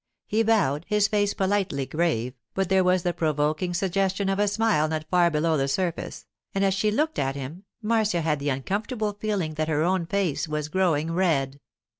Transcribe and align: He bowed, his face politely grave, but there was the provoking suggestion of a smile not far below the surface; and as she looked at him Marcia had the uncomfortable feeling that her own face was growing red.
He 0.25 0.41
bowed, 0.41 0.87
his 0.89 1.07
face 1.07 1.35
politely 1.35 1.85
grave, 1.85 2.33
but 2.55 2.69
there 2.69 2.83
was 2.83 3.03
the 3.03 3.13
provoking 3.13 3.75
suggestion 3.75 4.29
of 4.29 4.39
a 4.39 4.47
smile 4.47 4.87
not 4.87 5.05
far 5.11 5.29
below 5.29 5.57
the 5.57 5.67
surface; 5.67 6.25
and 6.55 6.65
as 6.65 6.73
she 6.73 6.89
looked 6.89 7.19
at 7.19 7.35
him 7.35 7.65
Marcia 7.83 8.21
had 8.21 8.39
the 8.39 8.49
uncomfortable 8.49 9.13
feeling 9.13 9.53
that 9.53 9.67
her 9.67 9.83
own 9.83 10.07
face 10.07 10.47
was 10.47 10.69
growing 10.69 11.11
red. 11.11 11.59